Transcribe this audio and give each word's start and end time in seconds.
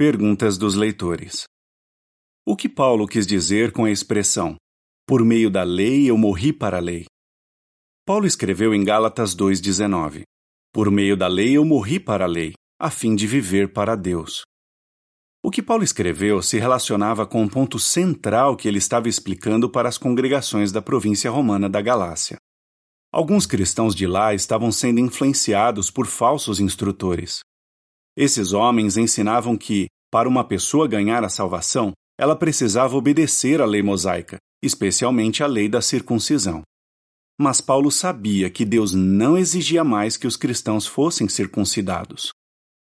Perguntas 0.00 0.56
dos 0.56 0.76
leitores. 0.76 1.42
O 2.46 2.54
que 2.54 2.68
Paulo 2.68 3.04
quis 3.04 3.26
dizer 3.26 3.72
com 3.72 3.84
a 3.84 3.90
expressão 3.90 4.54
por 5.04 5.24
meio 5.24 5.50
da 5.50 5.64
lei 5.64 6.08
eu 6.08 6.16
morri 6.16 6.52
para 6.52 6.76
a 6.76 6.80
lei? 6.80 7.04
Paulo 8.06 8.24
escreveu 8.24 8.72
em 8.72 8.84
Gálatas 8.84 9.34
2,19: 9.34 10.22
Por 10.72 10.88
meio 10.88 11.16
da 11.16 11.26
lei 11.26 11.56
eu 11.56 11.64
morri 11.64 11.98
para 11.98 12.26
a 12.26 12.28
lei, 12.28 12.52
a 12.80 12.92
fim 12.92 13.16
de 13.16 13.26
viver 13.26 13.72
para 13.72 13.96
Deus. 13.96 14.42
O 15.42 15.50
que 15.50 15.60
Paulo 15.60 15.82
escreveu 15.82 16.40
se 16.42 16.60
relacionava 16.60 17.26
com 17.26 17.42
um 17.42 17.48
ponto 17.48 17.76
central 17.76 18.56
que 18.56 18.68
ele 18.68 18.78
estava 18.78 19.08
explicando 19.08 19.68
para 19.68 19.88
as 19.88 19.98
congregações 19.98 20.70
da 20.70 20.80
província 20.80 21.28
romana 21.28 21.68
da 21.68 21.82
Galácia. 21.82 22.36
Alguns 23.12 23.46
cristãos 23.46 23.96
de 23.96 24.06
lá 24.06 24.32
estavam 24.32 24.70
sendo 24.70 25.00
influenciados 25.00 25.90
por 25.90 26.06
falsos 26.06 26.60
instrutores. 26.60 27.40
Esses 28.20 28.52
homens 28.52 28.96
ensinavam 28.96 29.56
que, 29.56 29.86
para 30.10 30.28
uma 30.28 30.42
pessoa 30.42 30.88
ganhar 30.88 31.22
a 31.22 31.28
salvação, 31.28 31.92
ela 32.18 32.34
precisava 32.34 32.96
obedecer 32.96 33.60
à 33.60 33.64
lei 33.64 33.80
mosaica, 33.80 34.38
especialmente 34.60 35.44
à 35.44 35.46
lei 35.46 35.68
da 35.68 35.80
circuncisão. 35.80 36.62
Mas 37.40 37.60
Paulo 37.60 37.92
sabia 37.92 38.50
que 38.50 38.64
Deus 38.64 38.92
não 38.92 39.38
exigia 39.38 39.84
mais 39.84 40.16
que 40.16 40.26
os 40.26 40.36
cristãos 40.36 40.84
fossem 40.84 41.28
circuncidados. 41.28 42.32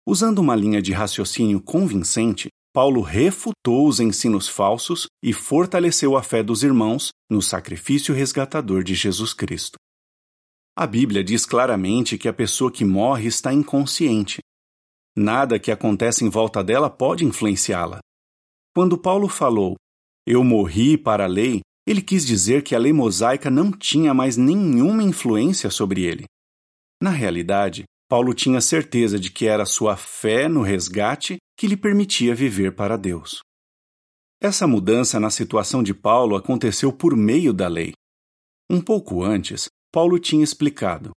Usando 0.07 0.38
uma 0.38 0.55
linha 0.55 0.80
de 0.80 0.93
raciocínio 0.93 1.60
convincente, 1.60 2.46
Paulo 2.73 3.01
refutou 3.01 3.88
os 3.88 3.98
ensinos 3.98 4.48
falsos 4.48 5.09
e 5.21 5.32
fortaleceu 5.32 6.16
a 6.16 6.23
fé 6.23 6.45
dos 6.45 6.62
irmãos 6.62 7.09
no 7.29 7.43
sacrifício 7.43 8.15
resgatador 8.15 8.85
de 8.85 8.95
Jesus 8.95 9.35
Cristo. 9.35 9.79
A 10.77 10.87
Bíblia 10.87 11.24
diz 11.24 11.45
claramente 11.45 12.16
que 12.16 12.29
a 12.29 12.32
pessoa 12.32 12.71
que 12.71 12.85
morre 12.85 13.27
está 13.27 13.52
inconsciente, 13.52 14.38
Nada 15.21 15.59
que 15.59 15.73
acontece 15.73 16.25
em 16.25 16.29
volta 16.29 16.63
dela 16.63 16.89
pode 16.89 17.25
influenciá-la. 17.25 17.99
Quando 18.73 18.97
Paulo 18.97 19.29
falou, 19.29 19.75
Eu 20.25 20.45
morri 20.45 20.97
para 20.97 21.25
a 21.25 21.27
lei, 21.27 21.60
ele 21.85 22.01
quis 22.01 22.25
dizer 22.25 22.63
que 22.63 22.73
a 22.73 22.79
lei 22.79 22.93
mosaica 22.93 23.51
não 23.51 23.73
tinha 23.73 24.15
mais 24.15 24.37
nenhuma 24.37 25.02
influência 25.02 25.71
sobre 25.71 26.05
ele. 26.05 26.25
Na 27.02 27.10
realidade, 27.10 27.83
Paulo 28.09 28.33
tinha 28.33 28.60
certeza 28.60 29.19
de 29.19 29.29
que 29.33 29.47
era 29.47 29.66
sua 29.66 29.97
fé 29.97 30.49
no 30.49 30.63
resgate 30.63 31.38
que 31.59 31.66
lhe 31.66 31.77
permitia 31.77 32.32
viver 32.32 32.77
para 32.77 32.97
Deus. 32.97 33.41
Essa 34.41 34.69
mudança 34.69 35.19
na 35.19 35.30
situação 35.30 35.82
de 35.82 35.93
Paulo 35.93 36.37
aconteceu 36.37 36.93
por 36.93 37.16
meio 37.16 37.53
da 37.53 37.66
lei. 37.66 37.93
Um 38.71 38.80
pouco 38.80 39.25
antes, 39.25 39.66
Paulo 39.91 40.16
tinha 40.21 40.45
explicado: 40.45 41.10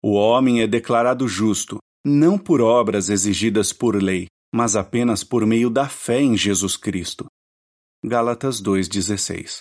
o 0.00 0.12
homem 0.12 0.62
é 0.62 0.66
declarado 0.68 1.26
justo 1.26 1.78
não 2.04 2.38
por 2.38 2.60
obras 2.60 3.08
exigidas 3.08 3.72
por 3.72 4.00
lei, 4.02 4.26
mas 4.54 4.76
apenas 4.76 5.22
por 5.22 5.44
meio 5.46 5.68
da 5.68 5.88
fé 5.88 6.20
em 6.20 6.36
Jesus 6.36 6.76
Cristo. 6.76 7.26
Gálatas 8.04 8.62
2,16 8.62 9.58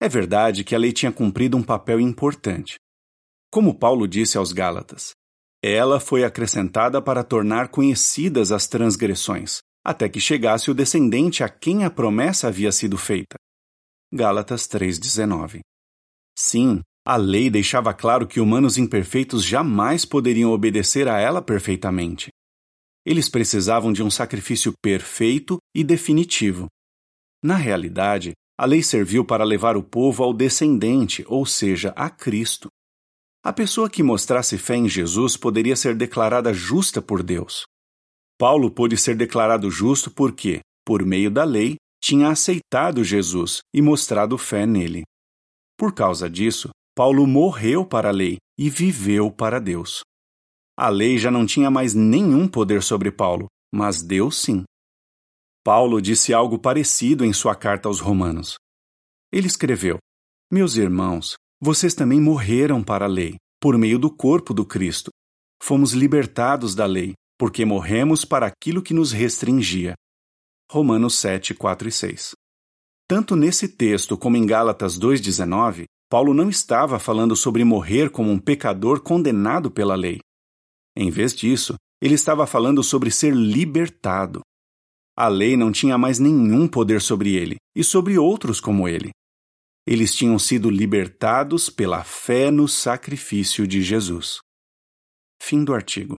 É 0.00 0.08
verdade 0.08 0.64
que 0.64 0.74
a 0.74 0.78
lei 0.78 0.92
tinha 0.92 1.10
cumprido 1.10 1.56
um 1.56 1.62
papel 1.62 1.98
importante. 2.00 2.76
Como 3.50 3.78
Paulo 3.78 4.06
disse 4.06 4.36
aos 4.36 4.52
Gálatas, 4.52 5.12
ela 5.62 5.98
foi 5.98 6.24
acrescentada 6.24 7.00
para 7.00 7.24
tornar 7.24 7.68
conhecidas 7.68 8.52
as 8.52 8.66
transgressões, 8.66 9.60
até 9.82 10.08
que 10.08 10.20
chegasse 10.20 10.70
o 10.70 10.74
descendente 10.74 11.42
a 11.42 11.48
quem 11.48 11.84
a 11.84 11.90
promessa 11.90 12.48
havia 12.48 12.70
sido 12.70 12.98
feita. 12.98 13.36
Gálatas 14.12 14.68
3,19 14.68 15.60
Sim, 16.36 16.82
a 17.06 17.16
lei 17.16 17.50
deixava 17.50 17.92
claro 17.92 18.26
que 18.26 18.40
humanos 18.40 18.78
imperfeitos 18.78 19.44
jamais 19.44 20.06
poderiam 20.06 20.52
obedecer 20.52 21.06
a 21.06 21.18
ela 21.18 21.42
perfeitamente. 21.42 22.30
Eles 23.04 23.28
precisavam 23.28 23.92
de 23.92 24.02
um 24.02 24.10
sacrifício 24.10 24.72
perfeito 24.82 25.58
e 25.74 25.84
definitivo. 25.84 26.66
Na 27.42 27.56
realidade, 27.56 28.32
a 28.58 28.64
lei 28.64 28.82
serviu 28.82 29.22
para 29.22 29.44
levar 29.44 29.76
o 29.76 29.82
povo 29.82 30.24
ao 30.24 30.32
descendente, 30.32 31.22
ou 31.28 31.44
seja, 31.44 31.92
a 31.94 32.08
Cristo. 32.08 32.68
A 33.44 33.52
pessoa 33.52 33.90
que 33.90 34.02
mostrasse 34.02 34.56
fé 34.56 34.76
em 34.76 34.88
Jesus 34.88 35.36
poderia 35.36 35.76
ser 35.76 35.94
declarada 35.94 36.54
justa 36.54 37.02
por 37.02 37.22
Deus. 37.22 37.66
Paulo 38.38 38.70
pôde 38.70 38.96
ser 38.96 39.14
declarado 39.14 39.70
justo 39.70 40.10
porque, 40.10 40.60
por 40.86 41.04
meio 41.04 41.30
da 41.30 41.44
lei, 41.44 41.76
tinha 42.02 42.28
aceitado 42.28 43.04
Jesus 43.04 43.60
e 43.74 43.82
mostrado 43.82 44.38
fé 44.38 44.64
nele. 44.64 45.02
Por 45.76 45.92
causa 45.92 46.30
disso, 46.30 46.70
Paulo 46.96 47.26
morreu 47.26 47.84
para 47.84 48.10
a 48.10 48.12
lei 48.12 48.38
e 48.56 48.70
viveu 48.70 49.28
para 49.28 49.60
Deus. 49.60 50.04
A 50.78 50.88
lei 50.88 51.18
já 51.18 51.28
não 51.28 51.44
tinha 51.44 51.68
mais 51.68 51.92
nenhum 51.92 52.46
poder 52.46 52.84
sobre 52.84 53.10
Paulo, 53.10 53.48
mas 53.74 54.00
Deus 54.00 54.38
sim. 54.38 54.62
Paulo 55.64 56.00
disse 56.00 56.32
algo 56.32 56.56
parecido 56.56 57.24
em 57.24 57.32
sua 57.32 57.56
carta 57.56 57.88
aos 57.88 57.98
Romanos. 57.98 58.56
Ele 59.32 59.48
escreveu: 59.48 59.98
Meus 60.52 60.76
irmãos, 60.76 61.34
vocês 61.60 61.94
também 61.94 62.20
morreram 62.20 62.82
para 62.82 63.06
a 63.06 63.08
lei, 63.08 63.36
por 63.60 63.76
meio 63.76 63.98
do 63.98 64.08
corpo 64.08 64.54
do 64.54 64.64
Cristo. 64.64 65.10
Fomos 65.60 65.94
libertados 65.94 66.74
da 66.76 66.86
lei, 66.86 67.14
porque 67.36 67.64
morremos 67.64 68.24
para 68.24 68.46
aquilo 68.46 68.82
que 68.82 68.94
nos 68.94 69.10
restringia. 69.10 69.94
Romanos 70.70 71.18
7, 71.18 71.54
4 71.54 71.88
e 71.88 71.92
6. 71.92 72.34
Tanto 73.08 73.34
nesse 73.34 73.68
texto 73.68 74.16
como 74.16 74.36
em 74.36 74.46
Gálatas 74.46 74.98
2,19, 74.98 75.86
Paulo 76.14 76.32
não 76.32 76.48
estava 76.48 77.00
falando 77.00 77.34
sobre 77.34 77.64
morrer 77.64 78.08
como 78.08 78.30
um 78.30 78.38
pecador 78.38 79.00
condenado 79.00 79.68
pela 79.68 79.96
lei. 79.96 80.20
Em 80.96 81.10
vez 81.10 81.34
disso, 81.34 81.74
ele 82.00 82.14
estava 82.14 82.46
falando 82.46 82.84
sobre 82.84 83.10
ser 83.10 83.34
libertado. 83.34 84.40
A 85.18 85.26
lei 85.26 85.56
não 85.56 85.72
tinha 85.72 85.98
mais 85.98 86.20
nenhum 86.20 86.68
poder 86.68 87.02
sobre 87.02 87.34
ele 87.34 87.56
e 87.74 87.82
sobre 87.82 88.16
outros 88.16 88.60
como 88.60 88.86
ele. 88.86 89.10
Eles 89.84 90.14
tinham 90.14 90.38
sido 90.38 90.70
libertados 90.70 91.68
pela 91.68 92.04
fé 92.04 92.48
no 92.48 92.68
sacrifício 92.68 93.66
de 93.66 93.82
Jesus. 93.82 94.38
Fim 95.42 95.64
do 95.64 95.74
artigo. 95.74 96.14